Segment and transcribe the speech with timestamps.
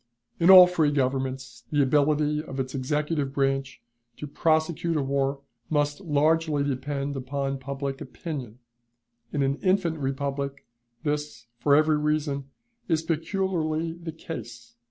[0.39, 3.83] In all free governments, the ability of its executive branch
[4.17, 8.57] to prosecute a war must largely depend upon public opinion;
[9.31, 10.65] in an infant republic,
[11.03, 12.45] this, for every reason,
[12.87, 14.73] is peculiarly the case.